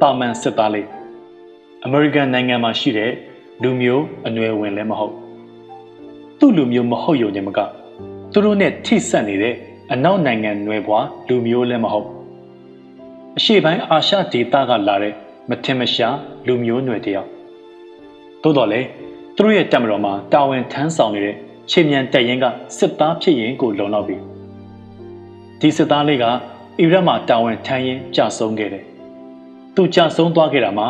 [0.00, 0.88] ပါမန်စစ်သားလေး
[1.84, 3.12] အမေရိကန်နိုင်ငံမှာရှိတဲ့
[3.62, 5.21] လူမျိုးအနွယ်ဝင်လည်းမဟုတ်
[6.44, 7.58] သူ့လူမျိုးမဟုတ်ယုံနေမက
[8.32, 9.54] သူတို့နဲ့ထိဆက်နေတဲ့
[9.92, 12.08] အနောက်နိုင်ငံနွယ်ဘွားလူမျိုးလည်းမဟုတ်
[13.36, 15.14] အရှေ့ပိုင်းအာရှဒေသကလာတဲ့
[15.48, 17.28] မထင်မရှားလူမျိုးနွယ်တယောက်
[18.42, 18.86] သို့တော်လည်း
[19.36, 21.36] သူတို့ရဲ့တက်မတော်မှာတာဝန်ထမ်းဆောင်နေတဲ့
[21.70, 22.44] ချင်းမြန်တက်ရင်က
[22.76, 24.16] စစ်သားဖြစ်ရင်ကိုလုံလောက်ပြီ
[25.60, 26.24] ဒီစစ်သားလေးက
[26.80, 28.84] အီရတ်မှာတာဝန်ထမ်းရင်းကြာဆုံးခဲ့တယ်
[29.74, 30.88] သူကြာဆုံးသွားခဲ့တာမှာ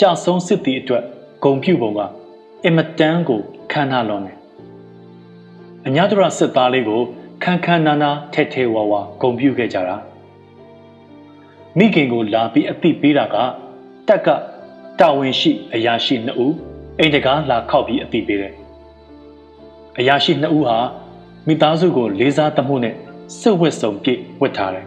[0.00, 1.04] ကြာဆုံးစစ်သည်အတွက်
[1.44, 2.00] ဂုံပြုပုံက
[2.64, 3.40] အင်မတန်ကို
[3.72, 4.41] ခမ်းနားလွန်တယ်
[5.88, 7.00] အညာတရစစ်သားလေးကို
[7.42, 9.96] ခန်းခန်းနာနာထဲထဲဝါဝါဂုံပြုခဲ့ကြတာ
[11.78, 13.36] မိခင်ကိုလာပြီးအသိပေးတာက
[14.08, 14.28] တက်က
[15.00, 16.54] တာဝန်ရှိအရာရှိနှစ်ဦး
[16.98, 18.54] အိမ်တကားလာခောက်ပြီးအသိပေးတယ်
[19.98, 20.78] အရာရှိနှစ်ဦးဟာ
[21.46, 22.94] မိသားစုကိုလေးစားသမှုနဲ့
[23.40, 24.86] စစ်ဝတ်စုံပြည့်ဝတ်ထားတယ်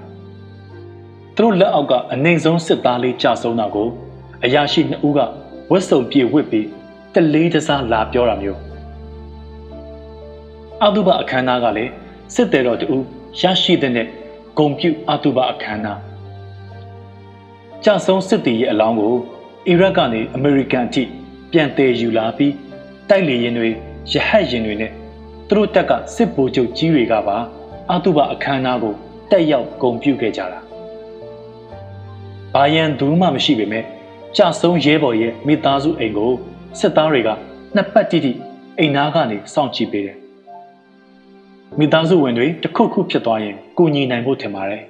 [1.36, 3.88] သူတို့လက်အောက်ကအနိုင်ဆုံးစစ်သားလေးကြာဆုံးတာကို
[4.46, 5.20] အရာရှိနှစ်ဦးက
[5.72, 6.68] ဝတ်စုံပြည့်ဝတ်ပြီး
[7.14, 8.75] တလေးတစားလာပြောတာမျိုး
[10.84, 11.92] အတုပအခမ်းအနားကလည်း
[12.34, 12.88] စစ်တယ်တော်တူ
[13.40, 14.08] ရရှိတဲ့နဲ့
[14.58, 16.00] ဂုံပြုအတုပအခမ်းအနား
[17.84, 19.16] ကြဆုံးစစ်တီရဲ့အလောင်းကို
[19.68, 21.04] အီရတ်ကနေအမေရိကန်အထိ
[21.52, 22.54] ပြန်တည်ယူလာပြီး
[23.10, 23.70] တိုက်လေရင်တွေ
[24.12, 24.92] ရဟတ်ရင်တွေနဲ့
[25.48, 27.38] သူတို့တက်ကစစ်ဗိုလ်ချုပ်ကြီးတွေကပါ
[27.92, 28.94] အတုပအခမ်းအနားကို
[29.32, 30.60] တက်ရောက်ဂုံပြုခဲ့ကြတာ
[32.54, 33.84] ဘာယံဘူးမှမရှိပေမဲ့
[34.38, 36.32] ကြဆုံးရဲဘော်ရဲ့မိသားစုအိမ်ကို
[36.80, 37.30] စစ်သားတွေက
[37.76, 38.34] နှစ်ပတ်တိတိ
[38.80, 40.25] အိမ်သားကနေစောင့်ကြည့်ပေးတယ်
[41.80, 44.84] မိသားစုဝင်တွေတခုခုဖြစ်သွားရင်ကိုညီနိုင်ဖို့ထင်ပါတယ်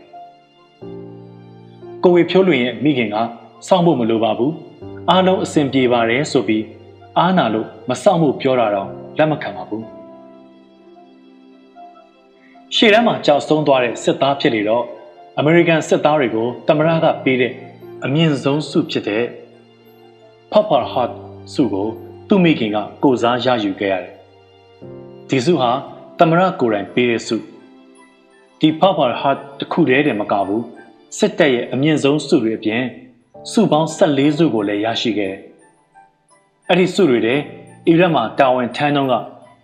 [2.03, 3.15] ကိုဝေဖြိုးလွင်ရဲ့မိခင်က
[3.67, 4.53] စောင့်ဖို့မလိုပါဘူး
[5.09, 6.63] အားလုံးအဆင်ပြေပါတယ်ဆိုပြီး
[7.17, 9.83] အားနာလို့မစောင့်ဖို့ပြောတာတော့လက်မခံပါဘူး
[12.75, 14.83] ရှေ့တန်းမှာကြောက်ဆုံးသွားတဲ့စစ်သားဖြစ်နေတော့
[15.37, 17.53] အမေရိကန်စစ်သားတွေကိုတမရကပေးတဲ့
[18.05, 19.23] အမြင့်ဆုံးဆုဖြစ်တဲ့
[20.51, 21.11] Purple Heart
[21.53, 21.87] ဆုကို
[22.27, 24.13] သူ့မိခင်ကကိုစားရယူခဲ့ရတယ်
[25.29, 25.71] ဒီဆုဟာ
[26.19, 27.35] သမရကိုယ်တိုင်ပေးတဲ့ဆု
[28.59, 30.63] ဒီဖဖဟာတခုတည်းတည်းမကဘူး
[31.17, 32.83] စစ်တပ်ရဲ့အမြင့်ဆုံးဆုတွေအပြင်
[33.51, 35.41] စုပေါင်း14စုကိုလည်းရရှိခဲ့တယ်။
[36.69, 37.39] အဲ့ဒီစုတွေတဲ့
[37.87, 39.13] အီရတ်မှာတာဝန်ထမ်းတော့က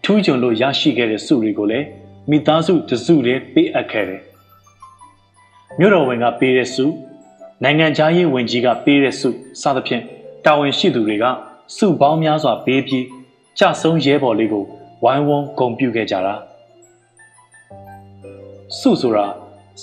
[0.04, 1.86] ထူးချွန်လို့ရရှိခဲ့တဲ့စုတွေကိုလည်း
[2.30, 4.22] မိသားစုတစုတည်းပေးအပ်ခဲ့တယ်။
[5.80, 6.86] မြို့တော်ဝင်ကပေးတဲ့စု
[7.64, 9.30] နိုင်ငံခြားရေးဝန်ကြီးကပေးတဲ့စု
[9.62, 10.04] စသဖြင့်
[10.46, 11.26] တာဝန်ရှိသူတွေက
[11.78, 13.06] စုပေါင်းများစွာပေးပြီး
[13.60, 14.66] ကြဆုံးရဲဘော်လေးကို
[15.04, 16.34] ဝိုင်းဝန်းဂုဏ်ပြုခဲ့ကြတာ
[18.80, 19.26] စုဆိုတာ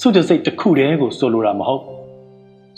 [0.01, 1.83] စုတစိတ်တစ်ခုတည်းကိုဆိုလိုတာမဟုတ်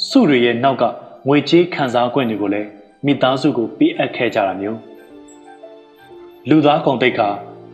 [0.09, 0.85] စုတွေရဲ့နောက်က
[1.29, 2.69] ငွေကြေးခံစား권တွေကိုလည်း
[3.07, 4.79] မိသားစုကိုပေးအပ်ခဲ့ကြတာမျိုး
[6.49, 7.29] လူသားကုန်တိတ်ခါ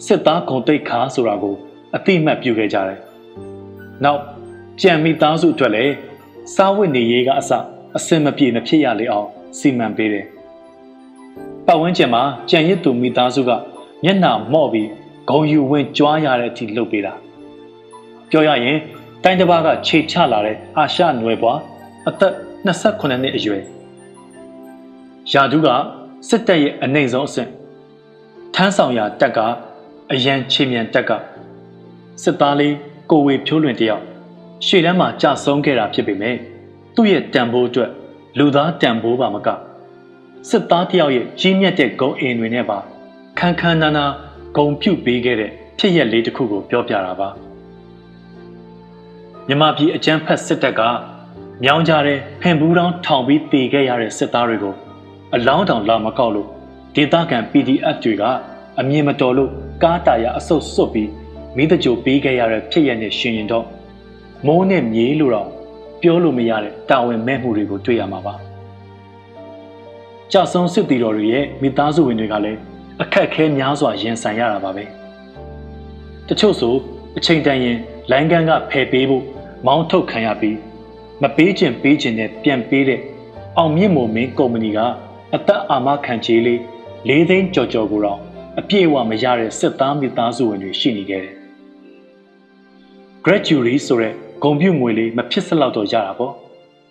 [0.07, 1.55] စစ်သားကုန်တိတ်ခါဆိုတာကို
[1.94, 2.98] အတိမတ်ပြုခဲ့ကြတယ်
[4.05, 4.20] နောက်
[4.81, 5.92] ကြံမိသားစုအတွက်လည်း
[6.55, 7.50] စားဝတ်နေရေးကအစ
[7.96, 10.26] အစင်မပြေမဖြစ်ရလေအောင်စီမံပေးတယ်
[11.66, 13.50] ပတ်ဝန်းကျင်မှာကြံရစ်သူမိသားစုက
[14.04, 14.88] မျက်နှာမော့ပြီး
[15.30, 17.12] ဂုံယူဝင်ကြွားရတဲ့အထိလှုပ်ပေးတာ
[18.30, 18.78] ပြောရရင်
[19.22, 21.59] တိုင်းတစ်ပါးကခြေချလာတဲ့အာရှနွယ်ပွား
[22.09, 22.32] အသက်
[22.66, 23.62] 28နှစ်အရွယ်
[25.32, 25.68] ယာဒူးက
[26.28, 27.50] စစ်တပ်ရဲ့အနိုင်ဆုံးအဆင့်
[28.54, 29.38] ထမ်းဆောင်ရာတက်က
[30.12, 31.11] အရန်ချေမြန်တက်က
[32.22, 32.74] စစ်သားလေး
[33.11, 34.02] ကိုဝေဖြိုးလွင်တယောက်
[34.66, 36.37] ရှေ့တန်းမှာကြာဆုံးခဲ့တာဖြစ်ပေမဲ့
[36.94, 37.90] သူ့ရဲ့တန်ဖိုးအတွက်
[38.38, 39.48] လူသားတန်ဖိုးပါမက
[40.50, 42.78] စစ်သားတယောက်ရဲ့ကြီးမြတ်တဲ့ဂုံအိမ်တွေနဲ့ပါ
[43.38, 44.05] ခန်းခန်းနာနာ
[44.57, 47.29] ဂုံပြုတ်ပေးခဲ့တဲ့ဖြစ်ရက်လေးတစ်ခုကိုပြောပြတာပါ
[49.49, 50.81] မြမပြည်အကြမ်းဖက်စစ်တပ်က
[51.62, 54.75] မြောင်းကြတဲ့ဖင်ဘူးတောင်းထောင်ပြီးတည်ခဲ့ရတဲ့စစ်သားတွေကို
[55.35, 56.49] အလောင်းတောင်လာမကောက်လို့
[56.94, 58.22] ဒေသခံ PDF တွေက
[58.81, 59.51] အမြင်မတော်လို့
[59.83, 61.11] ကားတာရအဆုတ်စွတ်ပြီး
[61.57, 63.66] မိတကြိုပေးခဲ့ရတဲ့ဖြစ်ရက်နဲ့ရှင်ရင်တော့
[64.46, 65.49] မိုးနဲ့မြေးလို့တော့
[66.01, 68.35] ပြောလို့မရတဲ့တာဝန်မဲ့မှုတွေကိုတွေ့ရမှာပါ
[70.33, 72.61] ကြဆုံးစစ်တီတော်တွေရဲ့မိသားစုဝင်တွေကလည်း
[73.02, 74.85] အခက်ခဲများစွာရင်ဆိုင်ရတာပါပဲ
[76.28, 76.74] တချို့ဆို
[77.16, 77.78] အချိန်တန်ရင်
[78.11, 79.24] လိုင်းကန်းကဖယ်ပေးဖို့
[79.66, 80.59] မောင်းထုတ်ခံရပြီး
[81.22, 83.00] မပေးခြင်းပေးခြင်းနဲ့ပြန်ပေးတဲ့
[83.56, 84.78] အောင်မြင့်မိုမင်းကုမ္ပဏီက
[85.35, 86.59] အသက်အာမခံချေးလေး
[87.09, 88.18] ၄သိန်းကြော်ကြော်ကိုတော့
[88.59, 91.35] အပြည့်အဝမရတဲ့စစ်သားမိသားစုဝင်တွေရှိနေခဲ့တယ်။
[93.24, 96.32] gratuity ဆိုတဲ့ဂုံပြုငွေလေးမဖြစ်စလောက်တော့ရတာပေါ့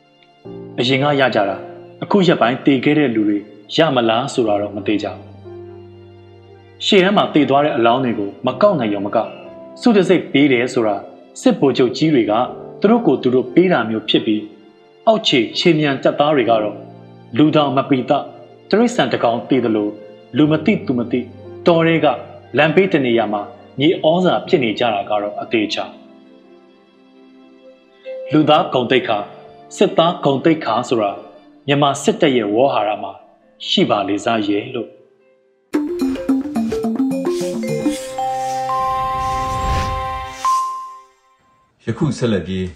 [0.80, 1.58] ။အရင်ကရကြတာ
[2.04, 3.38] အခုရက်ပိုင်းတည်ခဲ့တဲ့လူတွေ
[3.76, 5.26] ရမလားဆိုတာတော့မသိကြဘူး။
[6.84, 9.30] ရှေ့တန်းမှာတည်သွားတဲ့အလောင်းတွေကိုမကောက်နိုင်ရောမကောက်
[9.82, 10.96] စုတစိတ်ပေးတယ်ဆိုတာ
[11.42, 12.34] စစ်ဗိုလ်ချုပ်ကြီးတွေက
[12.82, 14.42] သူတို့ကိုသူတို့ပေးတာမျိုးဖြစ်ပြီး
[15.08, 16.76] အောက်ခြေခြေမြန်တက်သားတွေကတော့
[17.38, 18.12] လူတောင်မပီတ
[18.70, 19.92] တရိษံတကောင်တည်တယ်လို့
[20.38, 21.20] လူမသိသူမသိ
[21.66, 22.08] တော်တွေက
[22.58, 23.42] လမ်းဘေးတနေရာမှာ
[23.80, 25.86] မြေဩဇာဖြစ်နေကြတာကတော့အသေးချာ
[28.32, 29.18] လူသားဂုံတိတ်ခါ
[29.78, 31.12] စစ်သားဂုံတိတ်ခါဆိုတာ
[31.68, 33.12] မြန်မာစစ်တပ်ရဲ့ဝေါ်ဟာရမှာ
[33.68, 34.95] ရှိပါလေစားရဲ့လို့
[41.88, 42.68] ယခုဆက်လက်ပြီး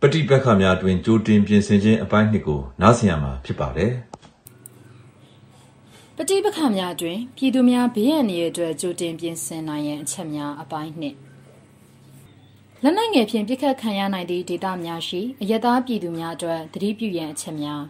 [0.00, 3.92] ပฏิပက္ခများတွင်ကြိုတင်ပြင်ဆင်ခြင်းအပိုင်းနှစ်ကို နားဆင်ရမှာဖြစ်ပါတယ်
[6.16, 11.16] ပฏิပက္ခများတွင်ပြည်သူများဘေးအန္တရာယ်အတွက်ကြိုတင်ပြင်ဆင်နိုင်ရန်အချက်များအပိုင်းနှစ်
[12.82, 17.82] လက်နက်ငယ်ဖြင့်ပြစ်ခတ်ခံရနိုင်သည့်ဒေသများရှိအယက်သားပြည်သူများအတွက်သတိပြုရန်အချက်များ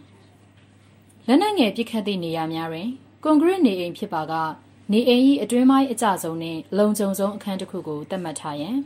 [1.27, 2.89] လက်နက်ငယ်ပြစ်ခတ်သည့်နေရာများတွင်
[3.23, 4.33] ကွန်ကရစ်နေအိမ်ဖြစ်ပါက
[4.91, 8.77] နေအိမ်၏အတွင်းပိုင်းအကျဆုံးနှင့်လုံခြုံဆုံးအခန်းတစ်ခုကိုသတ်မှတ်ထားရန်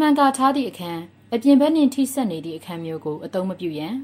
[0.00, 1.02] မှန်ကာထားသည့်အခန်း
[1.34, 3.94] အပြင်ဘက်နှင့်ထိစပ်နေသည့်အခန်းမျိုးကိုအသုံးမပြုရန်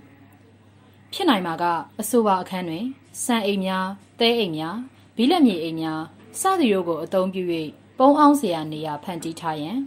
[1.12, 1.64] ဖြစ်နိုင်မှာက
[2.00, 2.86] အဆိုပါအခန်းတွင်
[3.24, 3.86] စံအိမ်များ
[4.20, 4.76] တဲအိမ်များ
[5.16, 6.02] ဘီလက်မြေအိမ်များ
[6.40, 7.42] စသည်တို့ကိုအသုံးပြု၍
[7.98, 9.78] ပုံအောင်စရာနေရာဖန်တီးထားရန်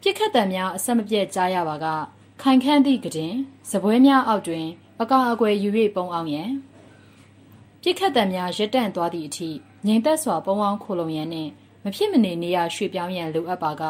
[0.00, 1.86] ပြစ်ခတ်တံများအဆက်မပြတ်ကြားရပါက
[2.42, 3.34] ခိုင်ခန့်သည့်ကတင်
[3.70, 4.66] စပွဲများအောက်တွင်
[5.00, 6.50] အကာအကွယ်ယူ၍ပုံအောင်ရန်
[7.82, 9.50] ပြစ်ခတ်တံများရက်တန့်သွားသည့်အထိ
[9.86, 11.50] ငြိမ်သက်စွာပုံအောင်ခိုလုံရန်နှင့်
[11.84, 13.84] မဖြစ်မနေနေရာရွှေ့ပြောင်းရန်လိုအပ်ပါက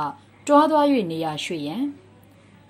[0.47, 1.85] တွားသွား၍နေရာရွှေ့ရန်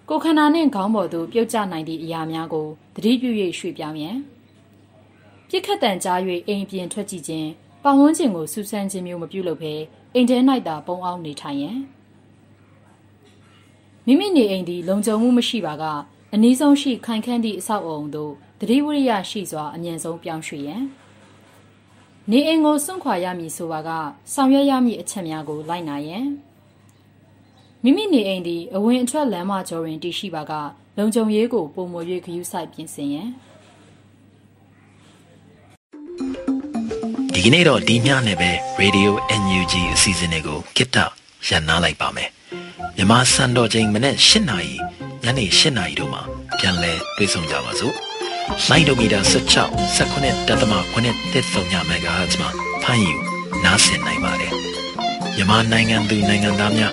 [0.08, 4.18] ကိုခန္ဓာနှင့်ခေါင်းပေါ်သို့ပြုတ်ကျနိုင်သည့်အရာများကိုသတိပြု၍ရွှေ့ပြောင်းရန်
[5.48, 7.48] ပြစ်ခတ်တန်ကြား၍အိမ်ပြင်ထွက်ကြည့်ခြင်း
[7.82, 9.74] ပတ်ဝန်းကျင်ကိုစူးစမ်းခြင်းမျိုးမပြုလုပ်ဘဲ
[10.14, 11.78] အိမ်ထဲ၌သာပုံအောင်နေထိုင်ရန်
[14.06, 15.84] မိမိနေအိမ်သည်လုံခြုံမှုမရှိပါက
[16.34, 20.82] အနည်းဆုံးရှိခိုင်ခန့်သည့်အဆောက်အုံသို့တတိဝရိယရှိစွာအမြင့်ဆုံးပြောင်းရွှေ့ရန်
[22.30, 23.90] နေအိမ်ကိုစွန့်ခွာရမည်ဆိုပါက
[24.32, 26.26] ဆောင်ရွက်ရမည့်အချက်များကိုလိုက်နာရန်
[27.86, 30.52] မိမိနေအိမ်သည်အဝင်အထွက်လမ်းမကျော်တွင်တည်ရှိပါက
[30.98, 33.28] လုံခြုံရေးကိုပုံမွေ၍ဂရုစိုက်ပြင်ဆင်ရန်
[37.34, 38.50] ဒီကနေ့တော့ဒီညနဲ့ပဲ
[38.82, 39.10] Radio
[39.42, 40.96] NUG အစီအစဉ်လေးကိုကိတ္တ
[41.48, 42.30] ရန်နာလိုက်ပါမယ်
[42.96, 44.74] မြမစံတော်ချိန်မနေ့၈နာရီ
[45.24, 46.22] ညနေ၈နာရီတို့မှာ
[46.58, 47.94] ပြန်လည်တွေ့ဆုံကြပါစို့
[48.68, 52.50] လိုင်းဒိုမီတာ16 19တက်သမ9တက်3ညမဂါဟတ်မှာ
[52.82, 53.14] ဖမ်းယူ
[53.64, 54.52] နားဆင်နိုင်ပါတယ်
[55.36, 56.92] မြန်မာနိုင်ငံသူနိုင်ငံသားများ